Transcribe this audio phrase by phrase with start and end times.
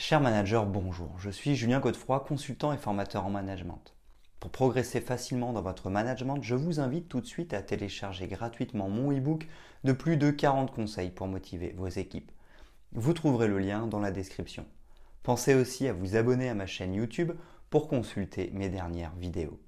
[0.00, 1.10] Cher manager, bonjour.
[1.18, 3.96] Je suis Julien Godefroy, consultant et formateur en management.
[4.38, 8.88] Pour progresser facilement dans votre management, je vous invite tout de suite à télécharger gratuitement
[8.88, 9.48] mon e-book
[9.82, 12.30] de plus de 40 conseils pour motiver vos équipes.
[12.92, 14.64] Vous trouverez le lien dans la description.
[15.24, 17.32] Pensez aussi à vous abonner à ma chaîne YouTube
[17.68, 19.58] pour consulter mes dernières vidéos.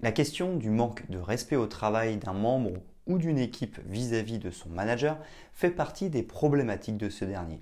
[0.00, 4.50] La question du manque de respect au travail d'un membre ou d'une équipe vis-à-vis de
[4.50, 5.18] son manager
[5.52, 7.60] fait partie des problématiques de ce dernier.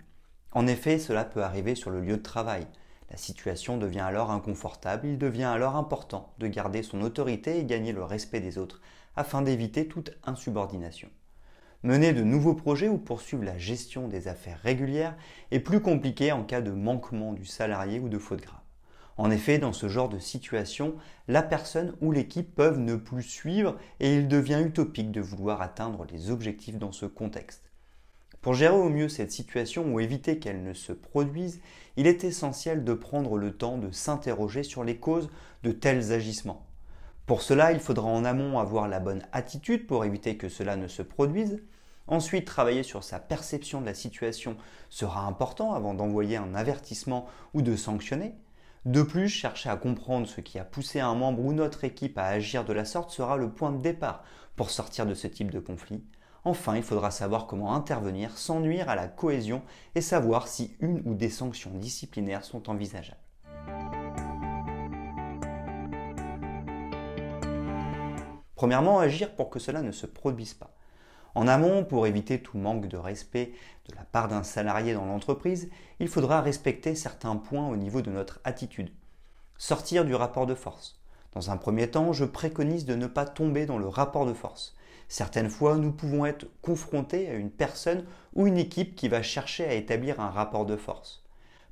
[0.52, 2.66] En effet, cela peut arriver sur le lieu de travail.
[3.10, 7.92] La situation devient alors inconfortable, il devient alors important de garder son autorité et gagner
[7.92, 8.80] le respect des autres
[9.16, 11.08] afin d'éviter toute insubordination.
[11.82, 15.16] Mener de nouveaux projets ou poursuivre la gestion des affaires régulières
[15.50, 18.63] est plus compliqué en cas de manquement du salarié ou de faute grave.
[19.16, 20.96] En effet, dans ce genre de situation,
[21.28, 26.04] la personne ou l'équipe peuvent ne plus suivre et il devient utopique de vouloir atteindre
[26.10, 27.70] les objectifs dans ce contexte.
[28.40, 31.60] Pour gérer au mieux cette situation ou éviter qu'elle ne se produise,
[31.96, 35.30] il est essentiel de prendre le temps de s'interroger sur les causes
[35.62, 36.66] de tels agissements.
[37.24, 40.88] Pour cela, il faudra en amont avoir la bonne attitude pour éviter que cela ne
[40.88, 41.62] se produise.
[42.06, 44.58] Ensuite, travailler sur sa perception de la situation
[44.90, 48.34] sera important avant d'envoyer un avertissement ou de sanctionner.
[48.84, 52.26] De plus, chercher à comprendre ce qui a poussé un membre ou notre équipe à
[52.26, 54.22] agir de la sorte sera le point de départ
[54.56, 56.04] pour sortir de ce type de conflit.
[56.44, 59.62] Enfin, il faudra savoir comment intervenir sans nuire à la cohésion
[59.94, 63.16] et savoir si une ou des sanctions disciplinaires sont envisageables.
[68.54, 70.74] Premièrement, agir pour que cela ne se produise pas.
[71.34, 73.52] En amont, pour éviter tout manque de respect
[73.88, 75.68] de la part d'un salarié dans l'entreprise,
[75.98, 78.92] il faudra respecter certains points au niveau de notre attitude.
[79.58, 81.00] Sortir du rapport de force.
[81.32, 84.76] Dans un premier temps, je préconise de ne pas tomber dans le rapport de force.
[85.08, 89.64] Certaines fois, nous pouvons être confrontés à une personne ou une équipe qui va chercher
[89.64, 91.24] à établir un rapport de force.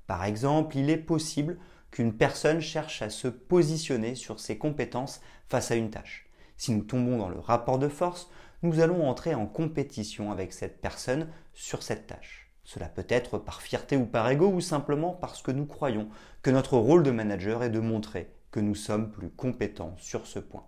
[0.06, 1.58] Par exemple, il est possible
[1.92, 6.26] qu'une personne cherche à se positionner sur ses compétences face à une tâche.
[6.56, 8.28] Si nous tombons dans le rapport de force,
[8.62, 12.50] nous allons entrer en compétition avec cette personne sur cette tâche.
[12.64, 16.08] Cela peut être par fierté ou par ego ou simplement parce que nous croyons
[16.42, 20.38] que notre rôle de manager est de montrer que nous sommes plus compétents sur ce
[20.38, 20.66] point.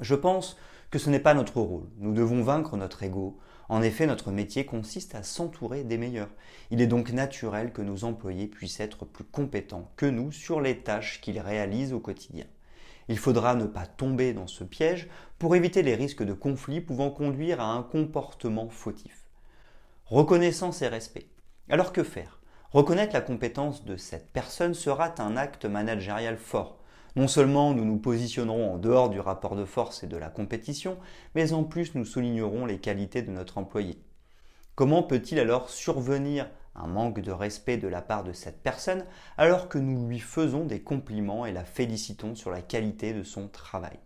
[0.00, 0.56] Je pense
[0.90, 1.88] que ce n'est pas notre rôle.
[1.96, 3.38] Nous devons vaincre notre ego.
[3.68, 6.30] En effet, notre métier consiste à s'entourer des meilleurs.
[6.70, 10.78] Il est donc naturel que nos employés puissent être plus compétents que nous sur les
[10.78, 12.46] tâches qu'ils réalisent au quotidien.
[13.08, 15.08] Il faudra ne pas tomber dans ce piège
[15.38, 19.24] pour éviter les risques de conflits pouvant conduire à un comportement fautif.
[20.06, 21.28] Reconnaissance et respect.
[21.70, 22.40] Alors que faire?
[22.70, 26.78] Reconnaître la compétence de cette personne sera un acte managérial fort.
[27.16, 30.98] Non seulement nous nous positionnerons en dehors du rapport de force et de la compétition,
[31.34, 33.98] mais en plus nous soulignerons les qualités de notre employé.
[34.74, 39.04] Comment peut-il alors survenir un manque de respect de la part de cette personne
[39.36, 43.48] alors que nous lui faisons des compliments et la félicitons sur la qualité de son
[43.48, 43.98] travail.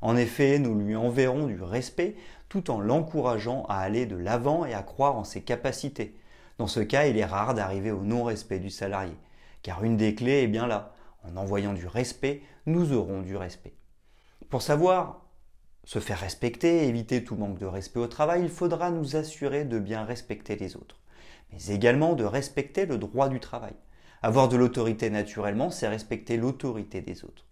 [0.00, 2.16] En effet, nous lui enverrons du respect
[2.48, 6.14] tout en l'encourageant à aller de l'avant et à croire en ses capacités.
[6.58, 9.14] Dans ce cas, il est rare d'arriver au non-respect du salarié,
[9.62, 10.94] car une des clés est bien là.
[11.26, 13.72] En envoyant du respect, nous aurons du respect.
[14.50, 15.22] Pour savoir
[15.84, 19.78] se faire respecter éviter tout manque de respect au travail, il faudra nous assurer de
[19.78, 20.96] bien respecter les autres
[21.54, 23.74] mais également de respecter le droit du travail.
[24.22, 27.46] Avoir de l'autorité naturellement, c'est respecter l'autorité des autres.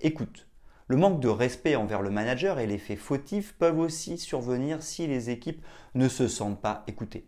[0.00, 0.46] Écoute,
[0.86, 5.30] le manque de respect envers le manager et l'effet fautif peuvent aussi survenir si les
[5.30, 5.64] équipes
[5.94, 7.26] ne se sentent pas écoutées.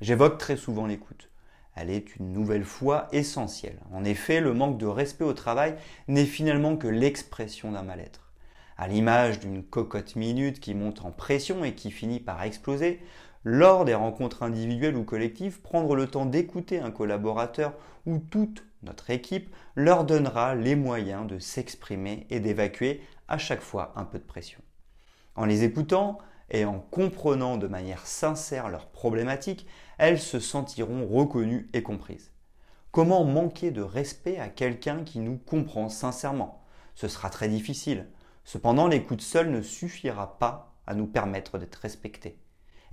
[0.00, 1.28] J'évoque très souvent l'écoute.
[1.74, 3.80] Elle est une nouvelle fois essentielle.
[3.92, 5.74] En effet, le manque de respect au travail
[6.06, 8.32] n'est finalement que l'expression d'un mal-être.
[8.76, 13.00] À l'image d'une cocotte minute qui monte en pression et qui finit par exploser,
[13.44, 17.74] lors des rencontres individuelles ou collectives, prendre le temps d'écouter un collaborateur
[18.06, 23.92] ou toute notre équipe leur donnera les moyens de s'exprimer et d'évacuer à chaque fois
[23.96, 24.60] un peu de pression.
[25.34, 26.18] En les écoutant
[26.50, 29.66] et en comprenant de manière sincère leurs problématiques,
[29.98, 32.32] elles se sentiront reconnues et comprises.
[32.90, 36.62] Comment manquer de respect à quelqu'un qui nous comprend sincèrement?
[36.94, 38.08] Ce sera très difficile.
[38.44, 42.41] Cependant, l'écoute seule ne suffira pas à nous permettre d'être respectés.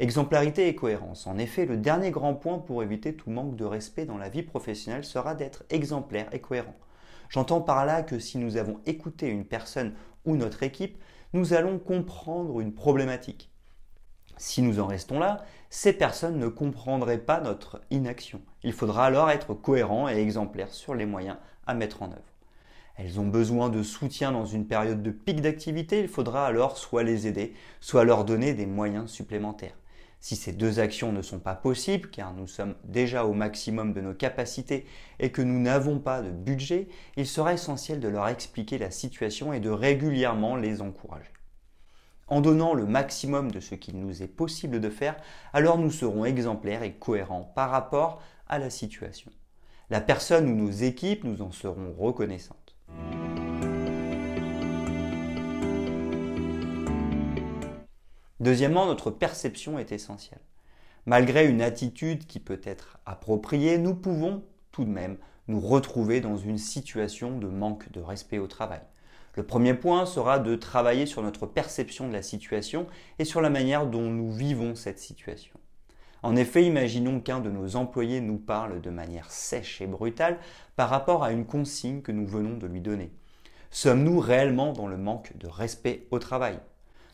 [0.01, 1.27] Exemplarité et cohérence.
[1.27, 4.43] En effet, le dernier grand point pour éviter tout manque de respect dans la vie
[4.43, 6.75] professionnelle sera d'être exemplaire et cohérent.
[7.27, 9.93] J'entends par là que si nous avons écouté une personne
[10.23, 10.97] ou notre équipe,
[11.33, 13.51] nous allons comprendre une problématique.
[14.37, 18.39] Si nous en restons là, ces personnes ne comprendraient pas notre inaction.
[18.63, 21.35] Il faudra alors être cohérent et exemplaire sur les moyens
[21.67, 22.23] à mettre en œuvre.
[22.95, 27.03] Elles ont besoin de soutien dans une période de pic d'activité, il faudra alors soit
[27.03, 29.75] les aider, soit leur donner des moyens supplémentaires.
[30.21, 34.01] Si ces deux actions ne sont pas possibles, car nous sommes déjà au maximum de
[34.01, 34.85] nos capacités
[35.19, 39.53] et que nous n'avons pas de budget, il sera essentiel de leur expliquer la situation
[39.53, 41.31] et de régulièrement les encourager.
[42.27, 45.15] En donnant le maximum de ce qu'il nous est possible de faire,
[45.53, 49.31] alors nous serons exemplaires et cohérents par rapport à la situation.
[49.89, 52.75] La personne ou nos équipes nous en seront reconnaissantes.
[58.39, 60.39] Deuxièmement, notre perception est essentielle.
[61.05, 66.37] Malgré une attitude qui peut être appropriée, nous pouvons tout de même nous retrouver dans
[66.37, 68.81] une situation de manque de respect au travail.
[69.35, 72.87] Le premier point sera de travailler sur notre perception de la situation
[73.19, 75.55] et sur la manière dont nous vivons cette situation.
[76.23, 80.37] En effet, imaginons qu'un de nos employés nous parle de manière sèche et brutale
[80.75, 83.11] par rapport à une consigne que nous venons de lui donner.
[83.71, 86.59] Sommes-nous réellement dans le manque de respect au travail?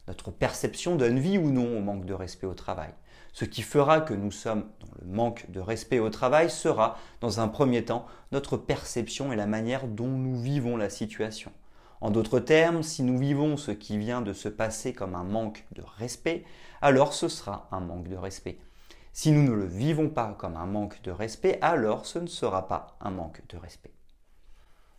[0.08, 2.92] Notre perception donne vie ou non au manque de respect au travail.
[3.34, 7.40] Ce qui fera que nous sommes dans le manque de respect au travail sera, dans
[7.40, 11.52] un premier temps, notre perception et la manière dont nous vivons la situation.
[12.02, 15.66] En d'autres termes, si nous vivons ce qui vient de se passer comme un manque
[15.74, 16.44] de respect,
[16.82, 18.60] alors ce sera un manque de respect.
[19.12, 22.68] Si nous ne le vivons pas comme un manque de respect, alors ce ne sera
[22.68, 23.92] pas un manque de respect.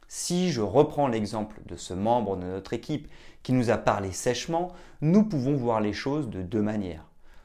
[0.08, 3.08] Si je reprends l'exemple de ce membre de notre équipe
[3.42, 7.04] qui nous a parlé sèchement, nous pouvons voir les choses de deux manières.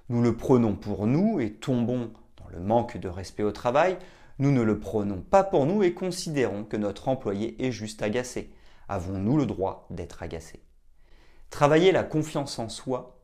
[0.10, 3.98] Nous le prenons pour nous et tombons dans le manque de respect au travail.
[4.40, 8.52] Nous ne le prenons pas pour nous et considérons que notre employé est juste agacé.
[8.90, 10.62] Avons-nous le droit d'être agacé
[11.50, 13.18] Travailler la confiance en soi,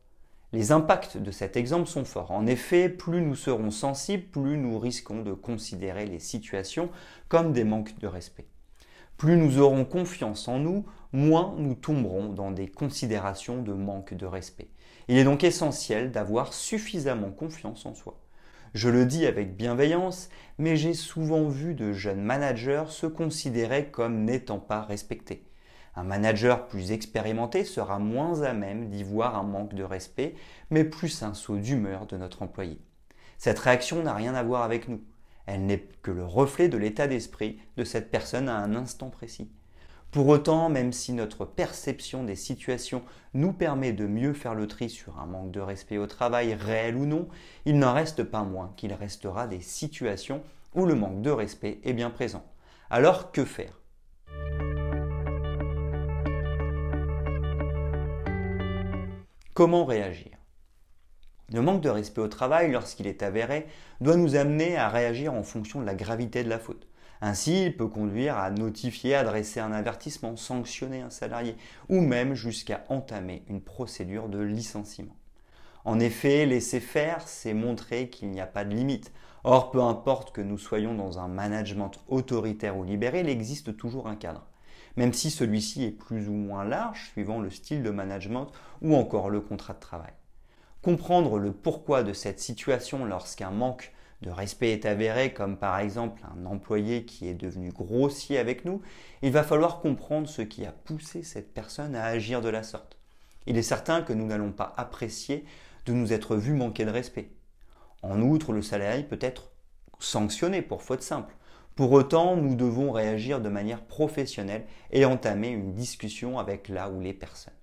[0.52, 2.30] les impacts de cet exemple sont forts.
[2.30, 6.90] En effet, plus nous serons sensibles, plus nous risquons de considérer les situations
[7.28, 8.46] comme des manques de respect.
[9.18, 14.26] Plus nous aurons confiance en nous, moins nous tomberons dans des considérations de manque de
[14.26, 14.68] respect.
[15.08, 18.20] Il est donc essentiel d'avoir suffisamment confiance en soi.
[18.74, 20.28] Je le dis avec bienveillance,
[20.58, 25.42] mais j'ai souvent vu de jeunes managers se considérer comme n'étant pas respectés.
[25.96, 30.36] Un manager plus expérimenté sera moins à même d'y voir un manque de respect,
[30.70, 32.78] mais plus un saut d'humeur de notre employé.
[33.36, 35.00] Cette réaction n'a rien à voir avec nous.
[35.50, 39.50] Elle n'est que le reflet de l'état d'esprit de cette personne à un instant précis.
[40.10, 43.02] Pour autant, même si notre perception des situations
[43.32, 46.96] nous permet de mieux faire le tri sur un manque de respect au travail, réel
[46.96, 47.28] ou non,
[47.64, 50.42] il n'en reste pas moins qu'il restera des situations
[50.74, 52.44] où le manque de respect est bien présent.
[52.90, 53.80] Alors que faire?
[59.54, 60.37] Comment réagir?
[61.50, 63.66] Le manque de respect au travail, lorsqu'il est avéré,
[64.02, 66.86] doit nous amener à réagir en fonction de la gravité de la faute.
[67.22, 71.56] Ainsi, il peut conduire à notifier, adresser un avertissement, sanctionner un salarié
[71.88, 75.16] ou même jusqu'à entamer une procédure de licenciement.
[75.86, 79.10] En effet, laisser faire, c'est montrer qu'il n'y a pas de limite.
[79.42, 84.06] Or, peu importe que nous soyons dans un management autoritaire ou libéré, il existe toujours
[84.06, 84.46] un cadre.
[84.96, 88.48] Même si celui-ci est plus ou moins large suivant le style de management
[88.82, 90.12] ou encore le contrat de travail
[90.82, 93.92] comprendre le pourquoi de cette situation lorsqu'un manque
[94.22, 98.82] de respect est avéré, comme par exemple un employé qui est devenu grossier avec nous,
[99.22, 102.96] il va falloir comprendre ce qui a poussé cette personne à agir de la sorte.
[103.46, 105.44] Il est certain que nous n'allons pas apprécier
[105.86, 107.30] de nous être vus manquer de respect.
[108.02, 109.50] En outre, le salarié peut être
[109.98, 111.34] sanctionné pour faute simple.
[111.74, 117.00] Pour autant, nous devons réagir de manière professionnelle et entamer une discussion avec la ou
[117.00, 117.54] les personnes.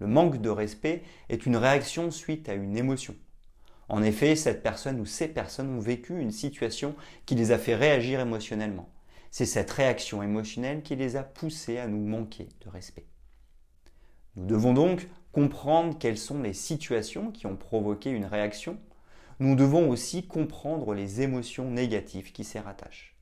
[0.00, 3.14] Le manque de respect est une réaction suite à une émotion.
[3.90, 7.74] En effet, cette personne ou ces personnes ont vécu une situation qui les a fait
[7.74, 8.88] réagir émotionnellement.
[9.30, 13.06] C'est cette réaction émotionnelle qui les a poussés à nous manquer de respect.
[14.36, 18.78] Nous devons donc comprendre quelles sont les situations qui ont provoqué une réaction.
[19.38, 23.16] Nous devons aussi comprendre les émotions négatives qui s'y rattachent.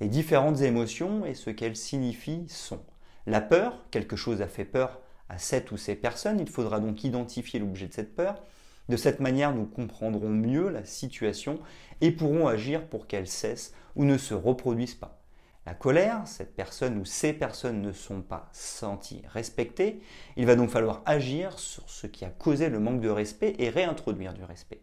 [0.00, 2.82] Les différentes émotions et ce qu'elles signifient sont
[3.26, 6.40] la peur, quelque chose a fait peur à cette ou ces personnes.
[6.40, 8.42] Il faudra donc identifier l'objet de cette peur.
[8.88, 11.58] De cette manière, nous comprendrons mieux la situation
[12.00, 15.20] et pourrons agir pour qu'elle cesse ou ne se reproduise pas.
[15.66, 20.02] La colère, cette personne ou ces personnes ne sont pas senties respectées.
[20.36, 23.70] Il va donc falloir agir sur ce qui a causé le manque de respect et
[23.70, 24.82] réintroduire du respect.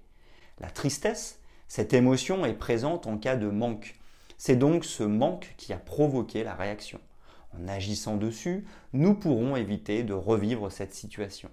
[0.60, 3.96] La tristesse, cette émotion est présente en cas de manque.
[4.40, 7.00] C'est donc ce manque qui a provoqué la réaction.
[7.58, 11.50] En agissant dessus, nous pourrons éviter de revivre cette situation.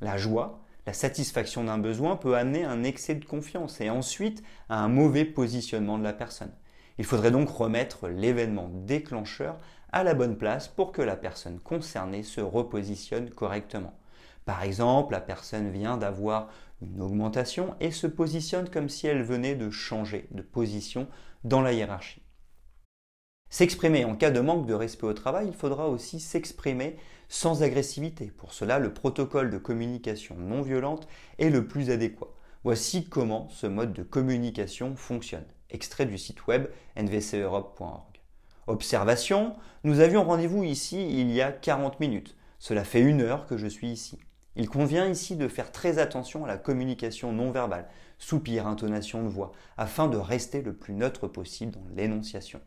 [0.00, 4.82] La joie, la satisfaction d'un besoin peut amener un excès de confiance et ensuite à
[4.82, 6.52] un mauvais positionnement de la personne.
[6.98, 9.58] Il faudrait donc remettre l'événement déclencheur
[9.92, 13.98] à la bonne place pour que la personne concernée se repositionne correctement.
[14.44, 16.48] Par exemple, la personne vient d'avoir
[16.80, 21.08] une augmentation et se positionne comme si elle venait de changer de position
[21.44, 22.22] dans la hiérarchie.
[23.56, 26.98] S'exprimer en cas de manque de respect au travail, il faudra aussi s'exprimer
[27.30, 28.26] sans agressivité.
[28.26, 31.08] Pour cela, le protocole de communication non violente
[31.38, 32.28] est le plus adéquat.
[32.64, 35.46] Voici comment ce mode de communication fonctionne.
[35.70, 38.20] Extrait du site web nvceurope.org.
[38.66, 42.36] Observation, nous avions rendez-vous ici il y a 40 minutes.
[42.58, 44.18] Cela fait une heure que je suis ici.
[44.56, 49.28] Il convient ici de faire très attention à la communication non verbale, soupir, intonation de
[49.28, 52.60] voix, afin de rester le plus neutre possible dans l'énonciation.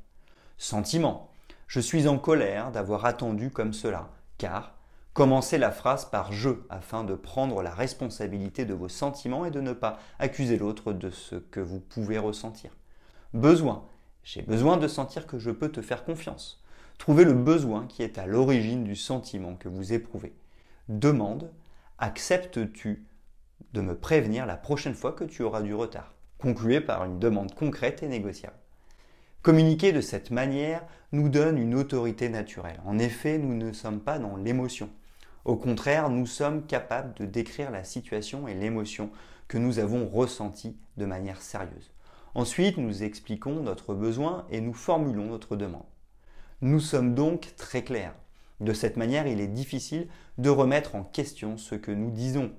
[0.62, 1.32] Sentiment.
[1.68, 4.75] Je suis en colère d'avoir attendu comme cela, car
[5.13, 9.62] commencez la phrase par je afin de prendre la responsabilité de vos sentiments et de
[9.62, 12.72] ne pas accuser l'autre de ce que vous pouvez ressentir.
[13.34, 13.86] Besoin.
[14.25, 16.62] J'ai besoin de sentir que je peux te faire confiance.
[16.98, 20.36] Trouvez le besoin qui est à l'origine du sentiment que vous éprouvez.
[20.89, 21.54] Demande.
[22.00, 23.08] Acceptes-tu
[23.72, 26.13] de me prévenir la prochaine fois que tu auras du retard?
[26.38, 28.59] Concluez par une demande concrète et négociable.
[29.41, 32.81] Communiquer de cette manière nous donne une autorité naturelle.
[32.86, 34.89] En effet, nous ne sommes pas dans l'émotion.
[35.46, 39.10] Au contraire, nous sommes capables de décrire la situation et l'émotion
[39.48, 41.91] que nous avons ressentie de manière sérieuse.
[42.36, 45.88] Ensuite, nous expliquons notre besoin et nous formulons notre demande.
[46.60, 48.15] Nous sommes donc très clairs.
[48.60, 52.51] De cette manière, il est difficile de remettre en question ce que nous disons.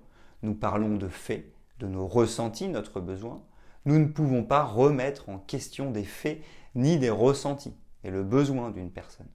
[0.42, 1.44] Nous parlons de faits,
[1.78, 3.42] de nos ressentis, notre besoin.
[3.86, 6.42] Nous ne pouvons pas remettre en question des faits
[6.74, 9.28] ni des ressentis et le besoin d'une personne.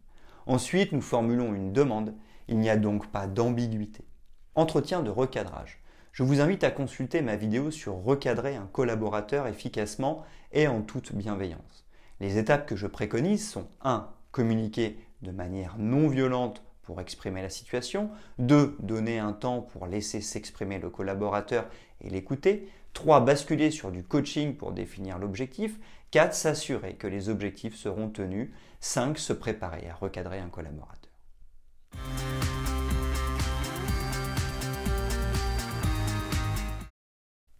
[0.45, 2.13] Ensuite, nous formulons une demande.
[2.47, 4.05] Il n'y a donc pas d'ambiguïté.
[4.53, 5.81] Entretien de recadrage.
[6.11, 11.13] Je vous invite à consulter ma vidéo sur recadrer un collaborateur efficacement et en toute
[11.13, 11.85] bienveillance.
[12.19, 14.07] Les étapes que je préconise sont 1.
[14.31, 18.11] Communiquer de manière non violente pour exprimer la situation.
[18.37, 18.77] 2.
[18.79, 21.67] Donner un temps pour laisser s'exprimer le collaborateur
[22.01, 22.69] et l'écouter.
[22.95, 23.19] 3.
[23.19, 25.79] Basculer sur du coaching pour définir l'objectif.
[26.11, 26.33] 4.
[26.33, 28.49] S'assurer que les objectifs seront tenus.
[28.79, 29.19] 5.
[29.19, 31.11] Se préparer à recadrer un collaborateur.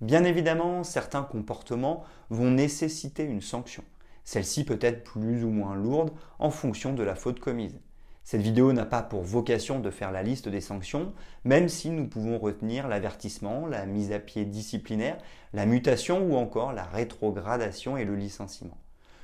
[0.01, 3.83] Bien évidemment, certains comportements vont nécessiter une sanction.
[4.23, 7.79] Celle-ci peut être plus ou moins lourde en fonction de la faute commise.
[8.25, 11.13] Cette vidéo n'a pas pour vocation de faire la liste des sanctions,
[11.44, 15.20] même si nous pouvons retenir l'avertissement, la mise à pied disciplinaire,
[15.53, 18.79] la mutation ou encore la rétrogradation et le licenciement.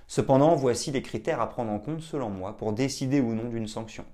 [0.05, 3.67] Cependant, voici les critères à prendre en compte selon moi pour décider ou non d'une
[3.67, 4.05] sanction.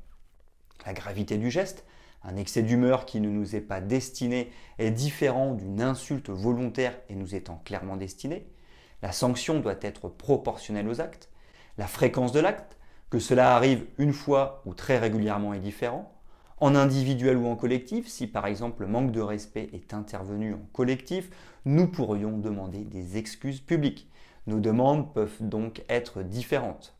[0.85, 1.83] La gravité du geste,
[2.23, 7.15] un excès d'humeur qui ne nous est pas destiné est différent d'une insulte volontaire et
[7.15, 8.47] nous étant clairement destiné.
[9.01, 11.29] La sanction doit être proportionnelle aux actes.
[11.77, 12.76] La fréquence de l'acte,
[13.09, 16.11] que cela arrive une fois ou très régulièrement est différent.
[16.59, 20.65] En individuel ou en collectif, si par exemple le manque de respect est intervenu en
[20.73, 21.29] collectif,
[21.65, 24.09] nous pourrions demander des excuses publiques.
[24.47, 26.96] Nos demandes peuvent donc être différentes.